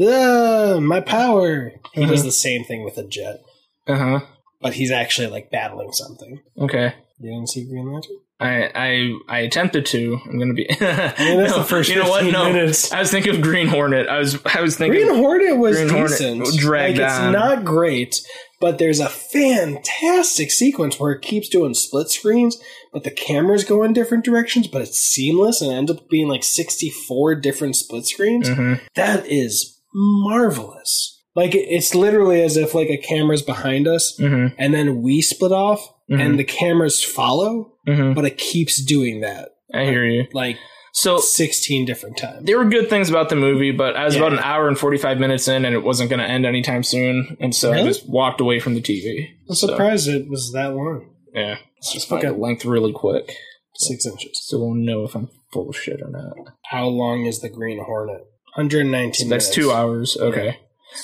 ah, 0.00 0.78
my 0.80 1.00
power. 1.00 1.72
He 1.92 2.04
does 2.06 2.20
Mhm. 2.20 2.24
the 2.24 2.32
same 2.32 2.64
thing 2.64 2.84
with 2.84 2.98
a 2.98 3.06
jet, 3.06 3.40
uh 3.86 3.96
huh. 3.96 4.20
but 4.60 4.74
he's 4.74 4.90
actually 4.90 5.28
like 5.28 5.50
battling 5.50 5.92
something. 5.92 6.40
Okay. 6.58 6.92
You 7.18 7.30
didn't 7.32 7.48
see 7.48 7.64
Green 7.64 7.92
Lantern? 7.92 8.16
I, 8.40 8.70
I 8.74 9.12
I 9.28 9.38
attempted 9.40 9.84
to. 9.86 10.20
I'm 10.26 10.38
gonna 10.38 10.54
be. 10.54 10.68
I 10.80 11.14
mean, 11.18 11.38
that's 11.38 11.56
the 11.56 11.64
first 11.64 11.90
You 11.90 11.96
know 11.96 12.08
what? 12.08 12.24
No, 12.24 12.44
minutes. 12.52 12.92
I 12.92 13.00
was 13.00 13.10
thinking 13.10 13.34
of 13.34 13.42
Green 13.42 13.66
Hornet. 13.66 14.08
I 14.08 14.18
was 14.18 14.38
I 14.54 14.60
was 14.60 14.76
thinking. 14.76 15.04
Green 15.06 15.16
Hornet 15.16 15.56
was 15.58 15.76
Green 15.76 15.88
Hornet 15.88 16.10
decent. 16.18 16.58
dragged 16.58 16.98
like, 16.98 17.06
it's 17.08 17.18
on. 17.18 17.32
not 17.32 17.64
great, 17.64 18.20
but 18.60 18.78
there's 18.78 19.00
a 19.00 19.08
fantastic 19.08 20.50
sequence 20.52 21.00
where 21.00 21.12
it 21.12 21.22
keeps 21.22 21.48
doing 21.48 21.74
split 21.74 22.10
screens, 22.10 22.58
but 22.92 23.02
the 23.04 23.10
cameras 23.10 23.64
go 23.64 23.82
in 23.82 23.92
different 23.92 24.24
directions, 24.24 24.68
but 24.68 24.82
it's 24.82 24.98
seamless 25.00 25.60
and 25.60 25.72
it 25.72 25.74
ends 25.74 25.90
up 25.90 26.08
being 26.08 26.28
like 26.28 26.44
64 26.44 27.34
different 27.36 27.74
split 27.76 28.06
screens. 28.06 28.48
Mhm. 28.48 28.80
That 28.94 29.26
is 29.26 29.80
marvelous. 29.94 31.20
Like 31.34 31.54
it's 31.54 31.94
literally 31.94 32.42
as 32.42 32.56
if 32.56 32.74
like 32.74 32.88
a 32.88 32.96
camera's 32.98 33.42
behind 33.42 33.86
us 33.86 34.16
Mhm. 34.18 34.54
and 34.58 34.74
then 34.74 35.02
we 35.02 35.22
split 35.22 35.52
off 35.52 35.92
Mhm. 36.10 36.20
and 36.20 36.38
the 36.38 36.44
cameras 36.44 37.02
follow, 37.02 37.74
Mhm. 37.88 38.14
but 38.14 38.24
it 38.24 38.36
keeps 38.38 38.82
doing 38.82 39.20
that 39.20 39.50
I 39.74 39.84
hear 39.84 40.04
you. 40.04 40.26
like 40.32 40.56
So 40.92 41.18
16 41.18 41.84
different 41.84 42.16
times. 42.16 42.44
there 42.46 42.58
were 42.58 42.64
good 42.64 42.88
things 42.90 43.08
about 43.10 43.28
the 43.28 43.36
movie, 43.36 43.70
but 43.70 43.94
I 43.96 44.04
was 44.04 44.14
Yeah. 44.14 44.22
about 44.22 44.32
an 44.32 44.38
hour 44.40 44.66
and 44.68 44.76
45 44.78 45.18
minutes 45.20 45.46
in 45.48 45.64
and 45.64 45.74
it 45.74 45.82
wasn't 45.84 46.10
going 46.10 46.20
to 46.20 46.26
end 46.28 46.44
anytime 46.46 46.82
soon. 46.82 47.36
And 47.40 47.54
so 47.54 47.72
I 47.72 47.82
just 47.84 48.08
walked 48.08 48.40
away 48.40 48.58
from 48.58 48.74
the 48.74 48.80
TV. 48.80 49.28
I'm 49.48 49.54
So, 49.54 49.68
surprised 49.68 50.08
it 50.08 50.28
was 50.28 50.52
that 50.52 50.74
long. 50.74 51.10
Yeah. 51.34 51.56
Let's 51.76 51.92
just 51.92 52.08
the 52.08 52.32
length 52.32 52.64
really 52.64 52.92
quick. 52.92 53.36
Six 53.76 54.06
inches. 54.06 54.40
So 54.42 54.58
we'll 54.58 54.74
know 54.74 55.04
if 55.04 55.14
I'm 55.14 55.28
full 55.52 55.68
of 55.68 55.76
shit 55.76 56.00
or 56.02 56.10
not. 56.10 56.34
How 56.64 56.88
long 56.88 57.26
is 57.26 57.40
the 57.40 57.48
Green 57.48 57.78
Hornet? 57.84 58.22
119 58.56 59.12
So 59.14 59.24
minutes. 59.28 59.46
that's 59.46 59.54
two 59.54 59.70
hours. 59.70 60.16
Okay. 60.16 60.56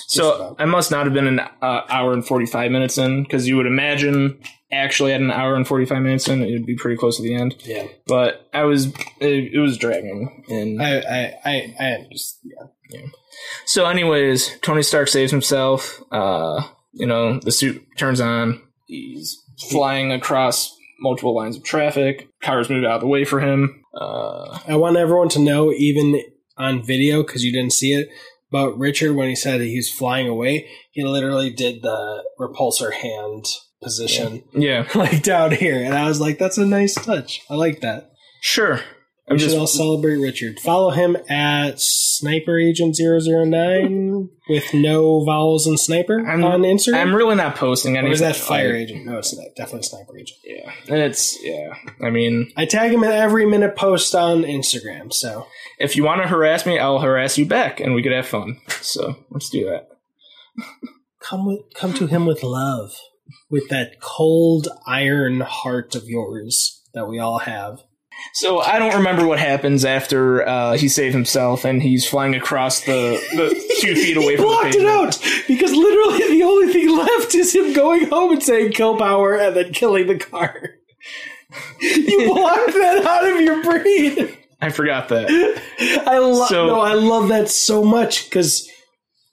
So. 0.07 0.55
I 0.59 0.65
must 0.65 0.91
not 0.91 1.05
have 1.05 1.13
been 1.13 1.27
an 1.27 1.39
uh, 1.39 1.81
hour 1.89 2.13
and 2.13 2.25
45 2.25 2.71
minutes 2.71 2.97
in 2.97 3.23
because 3.23 3.47
you 3.47 3.57
would 3.57 3.67
imagine 3.67 4.39
actually 4.71 5.13
at 5.13 5.21
an 5.21 5.31
hour 5.31 5.55
and 5.55 5.67
45 5.67 6.01
minutes 6.01 6.27
in, 6.27 6.41
it 6.41 6.51
would 6.51 6.65
be 6.65 6.75
pretty 6.75 6.97
close 6.97 7.17
to 7.17 7.23
the 7.23 7.35
end. 7.35 7.55
Yeah. 7.63 7.87
But 8.07 8.47
I 8.53 8.63
was, 8.63 8.87
it, 9.19 9.53
it 9.53 9.59
was 9.59 9.77
dragging. 9.77 10.43
And 10.49 10.81
I, 10.81 10.97
I, 10.99 11.33
I, 11.45 11.75
I 11.79 12.07
just, 12.11 12.39
yeah. 12.43 13.07
So, 13.65 13.85
anyways, 13.85 14.59
Tony 14.59 14.83
Stark 14.83 15.07
saves 15.07 15.31
himself. 15.31 16.01
Uh, 16.11 16.63
you 16.93 17.05
know, 17.05 17.39
the 17.39 17.51
suit 17.51 17.85
turns 17.97 18.21
on. 18.21 18.61
He's 18.87 19.41
flying 19.69 20.11
across 20.11 20.75
multiple 20.99 21.35
lines 21.35 21.57
of 21.57 21.63
traffic. 21.63 22.29
Cars 22.41 22.69
move 22.69 22.83
out 22.85 22.95
of 22.95 23.01
the 23.01 23.07
way 23.07 23.25
for 23.25 23.39
him. 23.39 23.83
Uh, 23.93 24.59
I 24.67 24.75
want 24.75 24.97
everyone 24.97 25.29
to 25.29 25.39
know, 25.39 25.71
even 25.71 26.21
on 26.57 26.83
video, 26.83 27.23
because 27.23 27.43
you 27.43 27.51
didn't 27.51 27.73
see 27.73 27.93
it, 27.93 28.09
but 28.51 28.77
Richard, 28.77 29.15
when 29.15 29.29
he 29.29 29.35
said 29.35 29.61
he 29.61 29.75
was 29.75 29.89
flying 29.89 30.27
away, 30.27 30.67
he 30.91 31.03
literally 31.03 31.49
did 31.49 31.81
the 31.81 32.23
repulsor 32.39 32.93
hand 32.93 33.45
position, 33.81 34.43
yeah, 34.53 34.87
like 34.95 35.21
down 35.23 35.51
here. 35.51 35.83
And 35.83 35.93
I 35.93 36.07
was 36.07 36.19
like, 36.19 36.37
that's 36.37 36.57
a 36.57 36.65
nice 36.65 36.95
touch. 36.95 37.41
I 37.49 37.55
like 37.55 37.81
that. 37.81 38.11
sure. 38.41 38.81
We 39.27 39.33
I'm 39.33 39.37
should 39.39 39.45
just 39.45 39.57
all 39.57 39.65
celebrate 39.65 40.17
Richard. 40.17 40.59
Follow 40.59 40.91
him 40.91 41.17
at 41.27 41.81
Sniper 41.81 42.59
Agent 42.59 42.95
009 42.99 44.29
with 44.47 44.71
no 44.75 45.25
vowels 45.25 45.65
in 45.65 45.77
sniper 45.77 46.19
I'm- 46.19 46.43
on 46.43 46.61
Instagram. 46.61 46.97
I'm 46.97 47.15
really 47.15 47.33
not 47.35 47.55
posting 47.55 47.95
or 47.95 47.99
anything. 48.01 48.13
is 48.13 48.19
that 48.19 48.35
Fire 48.35 48.75
Agent? 48.75 49.05
No, 49.07 49.17
it's 49.17 49.35
not. 49.35 49.47
Definitely 49.55 49.81
Sniper 49.83 50.15
Agent. 50.15 50.39
Yeah, 50.43 50.71
it's 50.95 51.43
yeah. 51.43 51.73
I 52.03 52.11
mean, 52.11 52.51
I 52.55 52.65
tag 52.65 52.91
him 52.91 53.03
in 53.03 53.11
every 53.11 53.47
minute 53.47 53.75
post 53.75 54.13
on 54.13 54.43
Instagram. 54.43 55.11
So 55.11 55.47
if 55.79 55.95
you 55.95 56.03
want 56.03 56.21
to 56.21 56.27
harass 56.27 56.67
me, 56.67 56.77
I'll 56.77 56.99
harass 56.99 57.35
you 57.35 57.47
back, 57.47 57.79
and 57.79 57.95
we 57.95 58.03
could 58.03 58.11
have 58.11 58.27
fun. 58.27 58.59
So 58.81 59.15
let's 59.31 59.49
do 59.49 59.65
that. 59.65 59.87
come 61.19 61.47
with, 61.47 61.61
come 61.73 61.93
to 61.95 62.05
him 62.05 62.27
with 62.27 62.43
love, 62.43 62.91
with 63.49 63.69
that 63.69 63.99
cold 63.99 64.67
iron 64.85 65.39
heart 65.41 65.95
of 65.95 66.03
yours 66.07 66.83
that 66.93 67.07
we 67.07 67.17
all 67.17 67.39
have. 67.39 67.79
So 68.33 68.59
I 68.59 68.79
don't 68.79 68.95
remember 68.95 69.25
what 69.25 69.39
happens 69.39 69.85
after 69.85 70.47
uh, 70.47 70.73
he 70.77 70.87
saved 70.89 71.13
himself 71.15 71.63
and 71.65 71.81
he's 71.81 72.07
flying 72.07 72.35
across 72.35 72.81
the, 72.81 73.19
the 73.35 73.77
two 73.81 73.95
feet 73.95 74.17
away 74.17 74.35
from 74.35 74.45
the 74.45 74.51
blocked 74.51 74.75
it 74.75 74.85
out 74.85 75.19
because 75.47 75.71
literally 75.71 76.37
the 76.37 76.43
only 76.43 76.73
thing 76.73 76.95
left 76.97 77.33
is 77.35 77.53
him 77.55 77.73
going 77.73 78.07
home 78.09 78.33
and 78.33 78.43
saying 78.43 78.71
kill 78.73 78.97
power 78.97 79.35
and 79.35 79.55
then 79.55 79.71
killing 79.71 80.07
the 80.07 80.17
car. 80.19 80.71
you 81.81 82.33
blocked 82.33 82.73
that 82.73 83.05
out 83.05 83.29
of 83.29 83.41
your 83.41 83.63
brain. 83.63 84.37
I 84.61 84.69
forgot 84.69 85.09
that. 85.09 85.29
I 86.07 86.17
love 86.17 86.49
So- 86.49 86.67
no, 86.67 86.79
I 86.81 86.93
love 86.93 87.29
that 87.29 87.49
so 87.49 87.83
much 87.83 88.25
because 88.25 88.69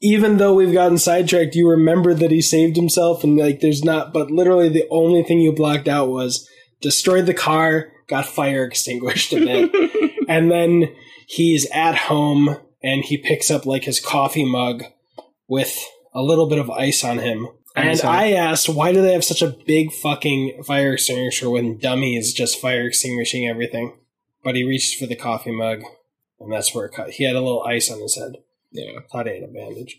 even 0.00 0.36
though 0.36 0.54
we've 0.54 0.72
gotten 0.72 0.98
sidetracked, 0.98 1.54
you 1.54 1.68
remember 1.68 2.12
that 2.12 2.32
he 2.32 2.42
saved 2.42 2.74
himself 2.76 3.22
and 3.22 3.38
like 3.38 3.60
there's 3.60 3.84
not. 3.84 4.12
But 4.12 4.30
literally, 4.32 4.68
the 4.68 4.86
only 4.90 5.22
thing 5.22 5.38
you 5.38 5.52
blocked 5.52 5.86
out 5.86 6.08
was 6.08 6.48
destroyed 6.80 7.26
the 7.26 7.34
car, 7.34 7.91
got 8.08 8.26
fire 8.26 8.64
extinguished 8.64 9.32
in 9.32 9.48
it, 9.48 10.24
and 10.28 10.50
then 10.50 10.94
he's 11.26 11.68
at 11.70 11.94
home 11.96 12.58
and 12.82 13.04
he 13.04 13.16
picks 13.16 13.50
up 13.50 13.64
like 13.66 13.84
his 13.84 14.00
coffee 14.00 14.44
mug 14.44 14.84
with 15.48 15.78
a 16.14 16.22
little 16.22 16.48
bit 16.48 16.58
of 16.58 16.70
ice 16.70 17.04
on 17.04 17.18
him. 17.18 17.48
And 17.74 18.00
on 18.00 18.06
I 18.06 18.32
asked, 18.32 18.68
why 18.68 18.92
do 18.92 19.00
they 19.00 19.12
have 19.12 19.24
such 19.24 19.42
a 19.42 19.56
big 19.66 19.92
fucking 19.92 20.62
fire 20.64 20.94
extinguisher 20.94 21.48
when 21.48 21.78
dummy 21.78 22.16
is 22.16 22.34
just 22.34 22.60
fire 22.60 22.86
extinguishing 22.86 23.46
everything? 23.46 23.96
But 24.44 24.56
he 24.56 24.64
reached 24.64 24.98
for 24.98 25.06
the 25.06 25.16
coffee 25.16 25.52
mug, 25.52 25.82
and 26.40 26.52
that's 26.52 26.74
where 26.74 26.86
it 26.86 26.92
cut. 26.94 27.10
He 27.10 27.24
had 27.24 27.36
a 27.36 27.40
little 27.40 27.62
ice 27.62 27.90
on 27.90 28.00
his 28.00 28.16
head. 28.16 28.36
Yeah. 28.72 29.00
Thought 29.10 29.26
he 29.26 29.34
had 29.34 29.48
a 29.48 29.52
bandage. 29.52 29.98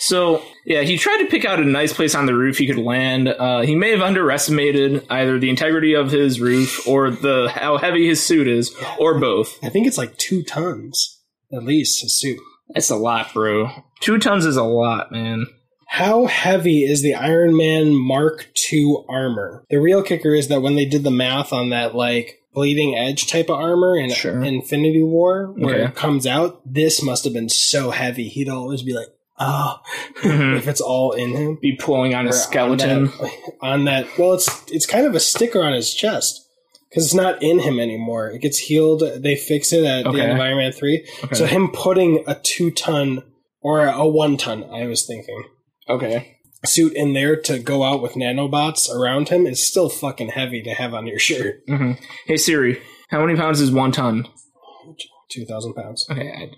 So 0.00 0.42
yeah, 0.64 0.82
he 0.82 0.96
tried 0.96 1.18
to 1.18 1.26
pick 1.26 1.44
out 1.44 1.58
a 1.58 1.64
nice 1.64 1.92
place 1.92 2.14
on 2.14 2.26
the 2.26 2.34
roof 2.34 2.58
he 2.58 2.66
could 2.66 2.78
land. 2.78 3.28
Uh, 3.28 3.62
he 3.62 3.74
may 3.74 3.90
have 3.90 4.00
underestimated 4.00 5.04
either 5.10 5.38
the 5.38 5.50
integrity 5.50 5.94
of 5.94 6.10
his 6.12 6.40
roof 6.40 6.86
or 6.86 7.10
the 7.10 7.50
how 7.52 7.78
heavy 7.78 8.06
his 8.06 8.22
suit 8.22 8.46
is, 8.46 8.74
or 8.98 9.18
both. 9.18 9.58
I 9.62 9.68
think 9.70 9.86
it's 9.86 9.98
like 9.98 10.16
two 10.16 10.42
tons, 10.44 11.20
at 11.52 11.64
least, 11.64 12.02
his 12.02 12.18
suit. 12.18 12.38
That's 12.68 12.90
a 12.90 12.96
lot, 12.96 13.32
bro. 13.34 13.70
Two 14.00 14.18
tons 14.18 14.44
is 14.46 14.56
a 14.56 14.62
lot, 14.64 15.10
man. 15.10 15.46
How 15.90 16.26
heavy 16.26 16.84
is 16.84 17.02
the 17.02 17.14
Iron 17.14 17.56
Man 17.56 17.94
Mark 17.94 18.48
II 18.70 19.04
armor? 19.08 19.64
The 19.70 19.80
real 19.80 20.02
kicker 20.02 20.34
is 20.34 20.48
that 20.48 20.60
when 20.60 20.76
they 20.76 20.84
did 20.84 21.02
the 21.02 21.10
math 21.10 21.50
on 21.52 21.70
that, 21.70 21.94
like, 21.94 22.40
bleeding 22.52 22.94
edge 22.94 23.26
type 23.26 23.48
of 23.48 23.56
armor 23.58 23.96
in 23.98 24.10
Sure. 24.10 24.42
Infinity 24.44 25.02
War, 25.02 25.54
where 25.56 25.74
Okay. 25.76 25.84
it 25.86 25.94
comes 25.94 26.26
out, 26.26 26.60
this 26.70 27.02
must 27.02 27.24
have 27.24 27.32
been 27.32 27.48
so 27.48 27.90
heavy. 27.90 28.28
He'd 28.28 28.50
always 28.50 28.82
be 28.82 28.92
like, 28.92 29.06
oh, 29.40 29.76
Mhm. 30.22 30.56
if 30.58 30.66
it's 30.68 30.80
all 30.80 31.12
in 31.12 31.32
him. 31.32 31.58
Be 31.60 31.76
pulling 31.76 32.14
on 32.14 32.26
a 32.26 32.30
Or 32.30 32.32
skeleton. 32.32 33.08
On 33.08 33.10
that, 33.20 33.32
on 33.62 33.84
that- 33.84 34.18
well, 34.18 34.34
it's 34.34 34.48
it's 34.70 34.86
kind 34.86 35.06
of 35.06 35.14
a 35.14 35.20
sticker 35.20 35.62
on 35.62 35.72
his 35.72 35.94
chest 35.94 36.44
because 36.90 37.04
it's 37.04 37.14
not 37.14 37.42
in 37.42 37.60
him 37.60 37.78
anymore. 37.80 38.30
It 38.30 38.40
gets 38.42 38.58
healed. 38.58 39.02
They 39.16 39.36
fix 39.36 39.72
it 39.72 39.84
at 39.84 40.04
the 40.04 40.10
Okay. 40.10 40.22
Iron 40.22 40.56
Man 40.58 40.72
3. 40.72 41.04
Okay. 41.24 41.34
So 41.34 41.46
him 41.46 41.68
putting 41.72 42.24
a 42.26 42.34
two 42.34 42.70
ton 42.70 43.22
or 43.60 43.86
a 43.86 44.06
one 44.06 44.36
ton, 44.36 44.64
I 44.72 44.86
was 44.86 45.04
thinking, 45.06 45.44
okay. 45.88 46.36
suit 46.66 46.92
in 46.94 47.12
there 47.12 47.36
to 47.36 47.58
go 47.58 47.82
out 47.84 48.02
with 48.02 48.14
nanobots 48.14 48.90
around 48.90 49.28
him 49.28 49.46
is 49.46 49.64
still 49.64 49.88
fucking 49.88 50.30
heavy 50.30 50.62
to 50.62 50.70
have 50.74 50.92
on 50.94 51.06
your 51.06 51.18
shirt. 51.18 51.60
hmm 51.66 51.92
Hey 52.26 52.36
Siri, 52.36 52.80
how 53.10 53.24
many 53.24 53.36
pounds 53.38 53.60
is 53.60 53.70
one 53.70 53.92
ton? 53.92 54.26
2,000 55.30 55.74
pounds. 55.74 56.06
Okay, 56.10 56.30
I, 56.30 56.50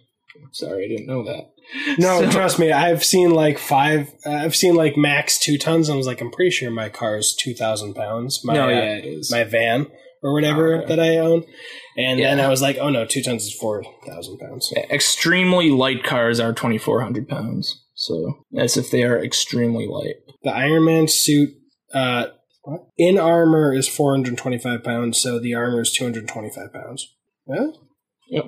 sorry, 0.53 0.85
I 0.85 0.89
didn't 0.89 1.07
know 1.07 1.25
that. 1.25 1.51
No, 1.99 2.21
So- 2.21 2.31
trust 2.31 2.59
me. 2.59 2.73
I've 2.73 3.05
seen 3.05 3.31
like 3.31 3.59
five, 3.59 4.13
uh, 4.27 4.31
I've 4.31 4.57
seen 4.57 4.75
like 4.75 4.97
max 4.97 5.39
two 5.39 5.59
tons. 5.59 5.89
I 5.91 5.97
was 5.97 6.07
like, 6.07 6.21
I'm 6.21 6.31
pretty 6.31 6.51
sure 6.51 6.71
my 6.71 6.89
car 6.89 7.17
is 7.17 7.35
2,000 7.35 7.95
pounds. 7.95 8.41
My, 8.45 8.55
no, 8.55 8.65
uh, 8.65 8.69
yeah, 8.69 8.97
it 8.97 9.05
is. 9.05 9.31
my 9.31 9.45
van 9.45 9.87
or 10.23 10.33
whatever 10.33 10.77
okay. 10.77 10.87
that 10.87 11.01
I 11.01 11.19
own. 11.19 11.45
And 11.97 12.21
then 12.21 12.41
I 12.41 12.49
was 12.49 12.63
like, 12.63 12.79
oh 12.79 12.89
no, 12.89 13.05
two 13.05 13.23
tons 13.23 13.45
is 13.45 13.55
4,000 13.55 14.39
pounds. 14.39 14.73
Yeah, 14.75 14.85
extremely 14.91 15.71
light 15.71 16.05
cars 16.05 16.41
are 16.41 16.53
2,400 16.53 17.29
pounds. 17.29 17.85
So 17.95 18.45
as 18.57 18.77
if 18.77 18.91
they 18.91 19.03
are 19.03 19.23
extremely 19.23 19.87
light. 19.87 20.17
The 20.43 20.51
Iron 20.51 20.85
Man 20.85 21.09
suit, 21.09 21.51
uh, 21.93 22.29
what? 22.63 22.87
in 22.97 23.19
armor 23.19 23.75
is 23.75 23.89
425 23.89 24.83
pounds, 24.83 25.21
so 25.21 25.39
the 25.39 25.55
armor 25.55 25.83
is 25.83 25.93
225 25.93 26.73
pounds. 26.73 27.15
Yeah? 27.47 27.67
Yep. 28.29 28.45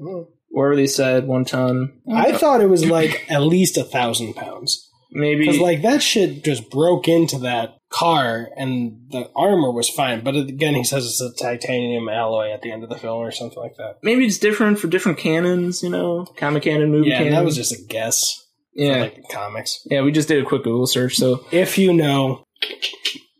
Oh. 0.00 0.28
Wherever 0.54 0.76
they 0.76 0.86
said 0.86 1.26
one 1.26 1.44
ton. 1.44 1.92
I 2.12 2.32
thought 2.32 2.60
it 2.60 2.68
was 2.70 2.84
like 2.86 3.24
at 3.28 3.42
least 3.42 3.76
a 3.76 3.84
thousand 3.84 4.34
pounds. 4.34 4.88
maybe 5.10 5.40
Because 5.44 5.58
like 5.58 5.82
that 5.82 6.02
shit 6.02 6.44
just 6.44 6.70
broke 6.70 7.08
into 7.08 7.38
that 7.40 7.76
car 7.90 8.48
and 8.56 8.98
the 9.10 9.30
armor 9.36 9.70
was 9.72 9.88
fine. 9.88 10.22
But 10.24 10.34
again, 10.36 10.74
he 10.74 10.82
says 10.84 11.04
it's 11.06 11.20
a 11.20 11.32
titanium 11.34 12.08
alloy 12.08 12.52
at 12.52 12.62
the 12.62 12.70
end 12.72 12.82
of 12.84 12.88
the 12.88 12.96
film 12.98 13.20
or 13.20 13.30
something 13.32 13.58
like 13.58 13.76
that. 13.78 13.96
maybe 14.02 14.26
it's 14.26 14.38
different 14.38 14.78
for 14.78 14.86
different 14.88 15.18
canons. 15.18 15.82
You 15.82 15.90
know, 15.90 16.24
comic 16.36 16.62
canon, 16.64 16.90
movie 16.90 17.10
Yeah, 17.10 17.18
canon. 17.18 17.32
that 17.34 17.44
was 17.44 17.56
just 17.56 17.72
a 17.72 17.84
guess. 17.88 18.40
yeah, 18.74 18.96
like 19.02 19.16
the 19.16 19.22
comics. 19.32 19.80
yeah. 19.90 20.02
We 20.02 20.12
just 20.12 20.28
did 20.28 20.42
a 20.42 20.46
quick 20.46 20.64
Google 20.64 20.86
search, 20.86 21.16
so 21.16 21.44
If 21.52 21.78
you 21.78 21.92
know, 21.92 22.44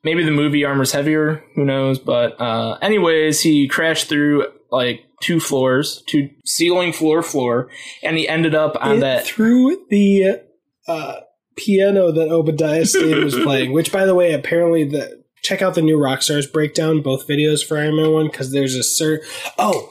maybe 0.05 0.25
the 0.25 0.31
movie 0.31 0.65
armor's 0.65 0.93
heavier. 0.93 1.45
Who 1.57 1.65
knows? 1.65 1.99
But 1.99 2.41
uh, 2.41 2.79
anyways, 2.83 3.41
he 3.41 3.69
crashed 3.69 4.09
through 4.09 4.47
like 4.71 5.01
two 5.25 5.41
floors, 5.41 6.03
two 6.07 6.29
ceiling, 6.45 6.93
floor, 6.93 7.23
floor, 7.23 7.71
and 8.03 8.19
he 8.19 8.29
ended 8.29 8.55
up 8.55 8.77
on 8.79 8.99
it 8.99 9.01
that. 9.01 9.25
through 9.25 9.87
the 9.89 10.43
uh, 10.87 11.21
piano 11.57 12.13
that 12.13 12.29
Obadiah 12.29 12.85
Stane 12.85 13.25
was 13.25 13.35
playing. 13.43 13.73
Which, 13.73 13.91
by 13.91 14.05
the 14.05 14.15
way, 14.15 14.35
apparently 14.35 14.85
the 14.85 15.25
check 15.43 15.63
out 15.63 15.75
the 15.75 15.83
New 15.83 15.99
Rockstars 15.99 16.51
breakdown, 16.53 17.01
both 17.01 17.27
videos 17.27 17.65
for 17.67 17.79
Iron 17.79 17.97
Man 17.97 18.13
One, 18.13 18.27
because 18.27 18.53
there's 18.53 18.75
a 18.75 18.83
certain 18.83 19.27
oh, 19.59 19.91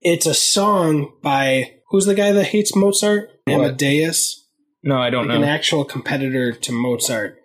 it's 0.00 0.24
a 0.24 0.34
song 0.34 1.12
by 1.22 1.74
who's 1.90 2.06
the 2.06 2.14
guy 2.14 2.32
that 2.32 2.46
hates 2.46 2.74
Mozart? 2.74 3.28
What? 3.44 3.54
Amadeus. 3.54 4.48
No, 4.82 4.96
I 4.96 5.10
don't 5.10 5.28
like 5.28 5.36
an 5.36 5.44
actual 5.44 5.84
competitor 5.84 6.52
to 6.52 6.72
Mozart. 6.72 7.38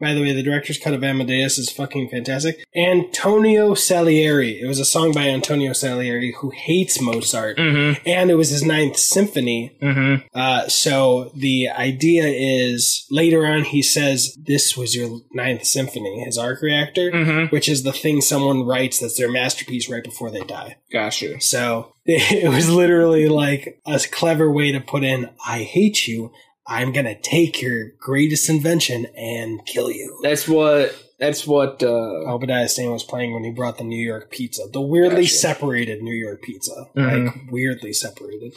By 0.00 0.14
the 0.14 0.20
way, 0.22 0.32
the 0.32 0.42
director's 0.42 0.78
cut 0.78 0.94
of 0.94 1.02
Amadeus 1.02 1.58
is 1.58 1.70
fucking 1.70 2.08
fantastic. 2.08 2.64
Antonio 2.76 3.74
Salieri. 3.74 4.60
It 4.60 4.66
was 4.66 4.78
a 4.78 4.84
song 4.84 5.12
by 5.12 5.28
Antonio 5.28 5.72
Salieri 5.72 6.34
who 6.40 6.50
hates 6.50 7.00
Mozart, 7.00 7.56
Mm-hmm. 7.58 8.02
and 8.06 8.30
it 8.30 8.34
was 8.34 8.50
his 8.50 8.62
ninth 8.64 8.96
symphony. 8.96 9.76
Mm-hmm. 9.82 10.26
Uh, 10.34 10.68
so 10.68 11.30
the 11.34 11.68
idea 11.68 12.26
is 12.26 13.06
later 13.10 13.46
on 13.46 13.64
he 13.64 13.82
says 13.82 14.36
this 14.40 14.76
was 14.76 14.94
your 14.94 15.20
ninth 15.32 15.64
symphony, 15.64 16.22
his 16.24 16.38
arc 16.38 16.62
reactor, 16.62 17.10
Mm-hmm. 17.10 17.46
which 17.54 17.68
is 17.68 17.82
the 17.82 17.92
thing 17.92 18.20
someone 18.20 18.64
writes 18.64 19.00
that's 19.00 19.16
their 19.18 19.30
masterpiece 19.30 19.88
right 19.88 20.04
before 20.04 20.30
they 20.30 20.40
die. 20.42 20.76
Gotcha. 20.92 21.40
So 21.40 21.94
it 22.06 22.48
was 22.50 22.70
literally 22.70 23.28
like 23.28 23.80
a 23.86 23.98
clever 24.10 24.50
way 24.50 24.72
to 24.72 24.80
put 24.80 25.04
in, 25.04 25.30
I 25.46 25.62
hate 25.64 26.06
you. 26.06 26.32
I'm 26.68 26.92
going 26.92 27.06
to 27.06 27.18
take 27.20 27.62
your 27.62 27.92
greatest 27.98 28.48
invention 28.50 29.06
and 29.16 29.64
kill 29.66 29.90
you. 29.90 30.20
That's 30.22 30.46
what. 30.46 30.94
That's 31.18 31.46
what. 31.46 31.82
Uh, 31.82 31.88
Obadiah 32.26 32.68
Stane 32.68 32.92
was 32.92 33.02
playing 33.02 33.32
when 33.34 33.42
he 33.42 33.50
brought 33.50 33.78
the 33.78 33.84
New 33.84 33.98
York 34.04 34.30
pizza, 34.30 34.62
the 34.72 34.80
weirdly 34.80 35.22
Gotcha. 35.22 35.34
separated 35.34 36.02
New 36.02 36.14
York 36.14 36.42
pizza. 36.42 36.86
Mhm. 36.96 37.24
Like, 37.26 37.34
weirdly 37.50 37.92
separated. 37.92 38.52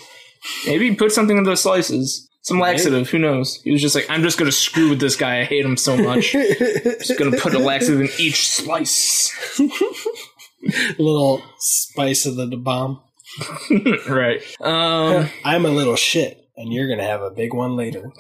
maybe 0.66 0.90
he 0.90 0.96
put 0.96 1.12
something 1.12 1.38
in 1.38 1.44
those 1.44 1.62
slices. 1.62 2.28
Some 2.44 2.58
Maybe. 2.58 2.72
laxative. 2.72 3.10
Who 3.12 3.20
knows? 3.20 3.62
He 3.64 3.72
was 3.72 3.82
just 3.82 3.94
like, 3.96 4.10
I'm 4.10 4.24
just 4.24 4.40
gonna 4.40 4.52
screw 4.52 4.90
with 4.90 5.00
this 5.00 5.16
guy. 5.16 5.42
I 5.42 5.44
hate 5.44 5.64
him 5.64 5.78
so 5.78 5.96
much. 5.96 6.32
just 6.34 7.18
gonna 7.20 7.38
put 7.38 7.54
a 7.54 7.60
laxative 7.60 8.02
in 8.02 8.10
each 8.18 8.50
slice. 8.50 9.32
little 10.98 11.44
spice 11.60 12.26
of 12.26 12.36
the 12.36 12.48
bomb. 12.58 13.02
right. 14.10 14.42
Um, 14.60 15.30
I'm 15.46 15.66
a 15.66 15.70
little 15.70 15.96
shit, 15.96 16.41
and 16.58 16.72
you're 16.72 16.88
gonna 16.88 17.08
have 17.08 17.22
a 17.22 17.32
big 17.32 17.54
one 17.54 17.76
later. 17.76 18.12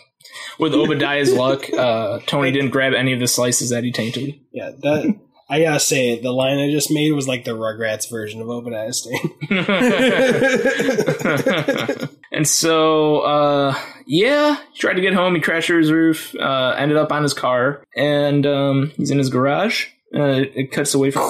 with 0.59 0.73
Obadiah's 0.73 1.33
luck, 1.33 1.71
uh, 1.73 2.19
Tony 2.25 2.51
didn't 2.51 2.71
grab 2.71 2.93
any 2.93 3.13
of 3.13 3.19
the 3.19 3.27
slices 3.27 3.69
that 3.69 3.83
he 3.83 3.91
tainted. 3.91 4.39
Yeah, 4.51 4.71
that 4.81 5.15
I 5.51 5.61
gotta 5.61 5.81
say, 5.81 6.17
the 6.17 6.31
line 6.31 6.59
I 6.59 6.71
just 6.71 6.89
made 6.89 7.11
was 7.11 7.27
like 7.27 7.43
the 7.43 7.51
Rugrats 7.51 8.09
version 8.09 8.39
of 8.39 8.49
Obadiah 8.49 8.93
Stane. 8.93 9.31
and 12.31 12.47
so, 12.47 13.19
uh, 13.19 13.77
yeah, 14.05 14.55
he 14.71 14.79
tried 14.79 14.93
to 14.93 15.01
get 15.01 15.13
home. 15.13 15.35
He 15.35 15.41
crashed 15.41 15.67
through 15.67 15.79
his 15.79 15.91
roof, 15.91 16.33
uh, 16.35 16.75
ended 16.77 16.95
up 16.95 17.11
on 17.11 17.21
his 17.21 17.33
car, 17.33 17.83
and 17.97 18.45
um, 18.45 18.93
he's 18.95 19.11
in 19.11 19.17
his 19.17 19.29
garage. 19.29 19.87
Uh, 20.15 20.45
it 20.55 20.71
cuts 20.71 20.93
away 20.93 21.11
from. 21.11 21.23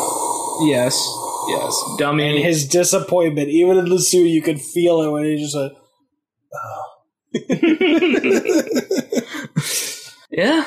Yes, 0.68 1.04
yes, 1.50 1.84
dummy. 1.98 2.30
and 2.30 2.46
his 2.46 2.68
disappointment, 2.68 3.50
even 3.50 3.80
in 3.80 3.90
the 3.90 3.98
suit, 3.98 4.28
you 4.28 4.44
could 4.44 4.62
feel 4.62 5.02
it 5.02 5.10
when 5.10 5.24
he 5.24 5.38
just 5.38 5.56
went, 5.56 5.74
yeah, 10.32 10.66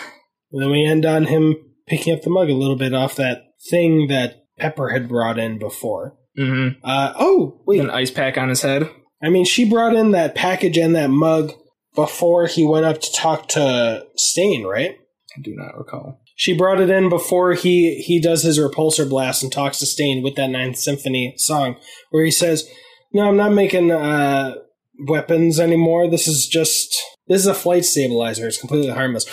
And 0.52 0.62
then 0.62 0.70
we 0.70 0.84
end 0.84 1.04
on 1.06 1.26
him 1.26 1.56
picking 1.86 2.14
up 2.14 2.22
the 2.22 2.30
mug 2.30 2.48
a 2.48 2.54
little 2.54 2.76
bit 2.76 2.94
off 2.94 3.16
that 3.16 3.42
thing 3.70 4.08
that 4.08 4.44
Pepper 4.58 4.90
had 4.90 5.08
brought 5.08 5.38
in 5.38 5.58
before. 5.58 6.16
hmm 6.36 6.68
Uh, 6.82 7.12
oh, 7.18 7.60
wait. 7.66 7.80
an 7.80 7.90
ice 7.90 8.10
pack 8.10 8.38
on 8.38 8.48
his 8.48 8.62
head. 8.62 8.88
I 9.22 9.28
mean, 9.30 9.44
she 9.44 9.68
brought 9.68 9.94
in 9.94 10.10
that 10.12 10.34
package 10.34 10.76
and 10.78 10.94
that 10.96 11.10
mug 11.10 11.52
before 11.94 12.46
he 12.46 12.66
went 12.66 12.84
up 12.86 13.00
to 13.00 13.12
talk 13.12 13.48
to 13.50 14.06
Stane, 14.16 14.64
right? 14.64 14.96
I 15.36 15.40
do 15.42 15.54
not 15.56 15.76
recall. 15.76 16.20
She 16.36 16.56
brought 16.56 16.80
it 16.80 16.90
in 16.90 17.08
before 17.08 17.54
he 17.54 17.96
he 18.02 18.20
does 18.20 18.42
his 18.42 18.58
repulsor 18.58 19.08
blast 19.08 19.42
and 19.42 19.52
talks 19.52 19.78
to 19.78 19.86
Stane 19.86 20.22
with 20.22 20.34
that 20.34 20.50
Ninth 20.50 20.76
Symphony 20.76 21.34
song, 21.36 21.76
where 22.10 22.24
he 22.24 22.30
says, 22.32 22.68
"No, 23.12 23.28
I'm 23.28 23.36
not 23.36 23.52
making 23.52 23.92
uh, 23.92 24.54
weapons 25.06 25.58
anymore. 25.60 26.08
This 26.08 26.26
is 26.28 26.46
just 26.46 26.96
this 27.28 27.40
is 27.40 27.46
a 27.46 27.54
flight 27.54 27.84
stabilizer. 27.84 28.46
It's 28.46 28.58
completely 28.58 28.90
harmless." 28.90 29.24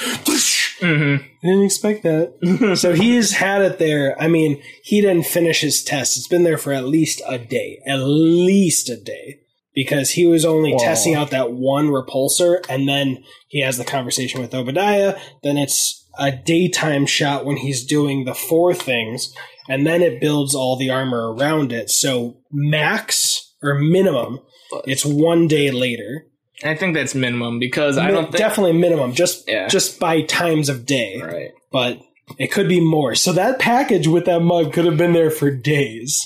Mm-hmm. 0.82 1.24
I 1.24 1.48
didn't 1.48 1.66
expect 1.66 2.04
that. 2.04 2.76
so 2.80 2.94
he's 2.94 3.34
had 3.34 3.62
it 3.62 3.78
there. 3.78 4.20
I 4.20 4.28
mean, 4.28 4.62
he 4.84 5.00
didn't 5.02 5.28
finish 5.28 5.62
his 5.62 5.84
test. 5.84 6.18
It's 6.18 6.28
been 6.28 6.44
there 6.44 6.58
for 6.58 6.74
at 6.74 6.86
least 6.86 7.22
a 7.28 7.38
day, 7.38 7.80
at 7.86 7.98
least 7.98 8.90
a 8.90 8.98
day, 8.98 9.42
because 9.76 10.12
he 10.12 10.26
was 10.26 10.44
only 10.44 10.72
Wow. 10.74 10.80
testing 10.80 11.14
out 11.14 11.30
that 11.30 11.52
one 11.54 11.90
repulsor, 11.90 12.66
and 12.68 12.90
then 12.90 13.24
he 13.48 13.62
has 13.62 13.78
the 13.78 13.86
conversation 13.86 14.42
with 14.42 14.56
Obadiah. 14.56 15.20
Then 15.44 15.58
it's 15.58 16.04
a 16.18 16.32
daytime 16.32 17.06
shot 17.06 17.46
when 17.46 17.58
he's 17.58 17.86
doing 17.86 18.26
the 18.26 18.34
four 18.34 18.74
things, 18.74 19.32
and 19.70 19.86
then 19.86 20.02
it 20.02 20.20
builds 20.20 20.56
all 20.56 20.78
the 20.78 20.90
armor 20.90 21.32
around 21.34 21.72
it. 21.72 21.92
So 21.92 22.38
max 22.52 23.54
or 23.62 23.76
minimum, 23.76 24.40
it's 24.86 25.06
one 25.06 25.48
day 25.48 25.72
later. 25.72 26.26
I 26.64 26.76
think 26.76 26.94
that's 26.94 27.16
minimum 27.16 27.58
because 27.60 27.98
I 27.98 28.12
don't 28.12 28.26
think. 28.26 28.38
definitely 28.38 28.74
minimum, 28.74 29.14
just 29.14 29.48
Yeah. 29.48 29.68
just 29.68 30.00
by 30.00 30.22
times 30.22 30.70
of 30.70 30.86
day 30.86 31.20
Right. 31.22 31.52
but 31.72 32.00
it 32.38 32.52
could 32.52 32.68
be 32.70 32.80
more. 32.80 33.16
So 33.16 33.34
that 33.34 33.58
package 33.60 34.08
with 34.08 34.26
that 34.26 34.42
mug 34.42 34.72
could 34.74 34.86
have 34.86 34.98
been 34.98 35.14
there 35.14 35.32
for 35.32 35.50
days. 35.52 36.24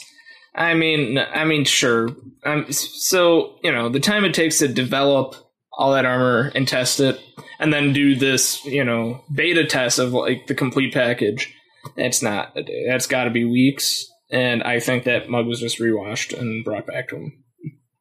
I 0.53 0.73
mean, 0.73 1.17
I 1.17 1.45
mean, 1.45 1.63
sure. 1.65 2.09
Um, 2.45 2.71
so 2.71 3.55
you 3.63 3.71
know, 3.71 3.89
the 3.89 3.99
time 3.99 4.25
it 4.25 4.33
takes 4.33 4.59
to 4.59 4.67
develop 4.67 5.35
all 5.77 5.93
that 5.93 6.05
armor 6.05 6.51
and 6.55 6.67
test 6.67 6.99
it, 6.99 7.19
and 7.59 7.73
then 7.73 7.91
do 7.93 8.15
this, 8.15 8.63
you 8.65 8.83
know, 8.83 9.21
beta 9.33 9.65
test 9.65 9.99
of 9.99 10.13
like 10.13 10.47
the 10.47 10.55
complete 10.55 10.93
package. 10.93 11.53
It's 11.97 12.21
not 12.21 12.51
a 12.55 12.63
day. 12.63 12.85
That's 12.87 13.07
got 13.07 13.25
to 13.25 13.29
be 13.29 13.43
weeks. 13.45 14.05
And 14.31 14.63
I 14.63 14.79
think 14.79 15.03
that 15.03 15.29
mug 15.29 15.45
was 15.47 15.59
just 15.59 15.79
rewashed 15.79 16.33
and 16.33 16.63
brought 16.65 16.87
back 16.87 17.09
to 17.09 17.15
him. 17.17 17.43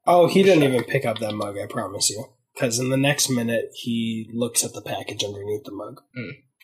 Oh, 0.06 0.26
he 0.26 0.42
didn't 0.42 0.64
even 0.64 0.84
pick 0.84 1.04
up 1.04 1.18
that 1.18 1.34
mug, 1.34 1.56
I 1.58 1.66
promise 1.66 2.10
you. 2.10 2.24
Because 2.54 2.78
in 2.78 2.90
the 2.90 2.96
next 2.96 3.28
minute, 3.30 3.70
he 3.74 4.30
looks 4.32 4.64
at 4.64 4.72
the 4.74 4.82
package 4.82 5.24
underneath 5.24 5.64
the 5.64 5.72
mug. 5.72 6.00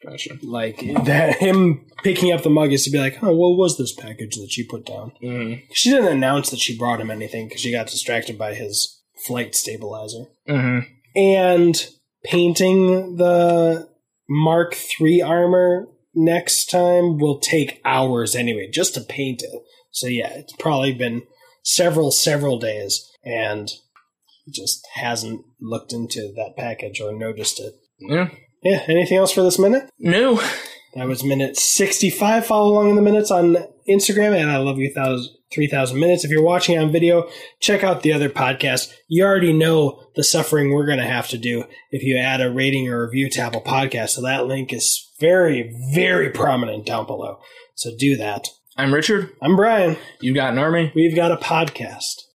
Gotcha. 0.05 0.39
Like, 0.43 0.79
that 1.05 1.37
him 1.39 1.87
picking 2.03 2.33
up 2.33 2.43
the 2.43 2.51
mug 2.51 2.73
is 2.73 2.85
to 2.85 2.91
be 2.91 2.99
like, 2.99 3.23
oh, 3.23 3.35
what 3.35 3.57
was 3.57 3.77
this 3.77 3.93
package 3.93 4.37
that 4.37 4.51
she 4.51 4.65
put 4.65 4.87
down? 4.87 5.13
Mm-hmm. 5.23 5.65
She 5.73 5.91
didn't 5.91 6.13
announce 6.13 6.51
that 6.51 6.61
she 6.61 6.79
brought 6.79 7.01
him 7.01 7.11
anything 7.11 7.49
because 7.49 7.61
she 7.61 7.73
got 7.73 7.89
distracted 7.89 8.39
by 8.39 8.55
his 8.55 9.03
flight 9.27 9.55
stabilizer. 9.55 10.27
Mm-hmm. 10.49 10.93
And 11.17 11.87
painting 12.25 13.17
the 13.17 13.89
Mark 14.29 14.77
III 15.01 15.23
armor 15.23 15.89
next 16.15 16.67
time 16.67 17.19
will 17.19 17.39
take 17.39 17.81
hours 17.85 18.35
anyway, 18.37 18.71
just 18.73 18.95
to 18.95 19.01
paint 19.01 19.43
it. 19.43 19.63
So 19.91 20.07
yeah, 20.07 20.31
it's 20.35 20.55
probably 20.57 20.95
been 20.95 21.25
several, 21.63 22.11
several 22.11 22.59
days, 22.59 23.11
and 23.25 23.71
he 24.45 24.53
just 24.53 24.87
hasn't 24.95 25.45
looked 25.61 25.93
into 25.93 26.33
that 26.37 26.55
package 26.57 27.01
or 27.01 27.13
noticed 27.13 27.61
it. 27.61 27.75
Yeah. 27.99 28.31
Yeah, 28.63 28.83
anything 28.89 29.17
else 29.17 29.33
for 29.33 29.43
this 29.43 29.59
minute? 29.59 29.91
No. 29.99 30.41
That 30.95 31.07
was 31.07 31.25
minute 31.25 31.57
65. 31.57 32.45
Follow 32.45 32.73
along 32.73 32.91
in 32.91 32.97
the 32.97 33.03
minutes 33.03 33.31
on 33.31 33.57
Instagram, 33.89 34.37
and 34.37 34.51
I 34.51 34.59
love 34.59 34.79
you, 34.79 34.93
thousand, 34.93 35.35
3,000 35.53 35.99
minutes. 35.99 36.25
If 36.25 36.31
you're 36.31 36.43
watching 36.43 36.79
on 36.79 36.93
video, 36.93 37.29
check 37.61 37.83
out 37.83 38.03
the 38.03 38.13
other 38.13 38.29
podcast. 38.29 38.93
You 39.09 39.25
already 39.25 39.53
know 39.53 40.05
the 40.15 40.23
suffering 40.23 40.73
we're 40.73 40.87
going 40.87 40.99
to 40.99 41.05
have 41.05 41.29
to 41.29 41.39
do 41.39 41.65
if 41.91 42.03
you 42.03 42.17
add 42.17 42.41
a 42.41 42.51
rating 42.51 42.89
or 42.89 43.05
review 43.07 43.29
to 43.31 43.41
Apple 43.41 43.63
Podcast. 43.63 44.11
So 44.11 44.23
that 44.23 44.47
link 44.47 44.73
is 44.73 45.11
very, 45.21 45.75
very 45.93 46.31
prominent 46.31 46.87
down 46.87 47.07
below. 47.07 47.39
So 47.75 47.91
do 47.99 48.17
that. 48.17 48.49
I'm 48.77 48.95
Richard. 48.95 49.31
I'm 49.43 49.57
Brian. 49.57 49.97
You've 50.21 50.37
got 50.37 50.53
an 50.53 50.59
army. 50.59 50.93
We've 50.95 51.17
got 51.17 51.33
a 51.33 51.37
podcast. 51.37 52.30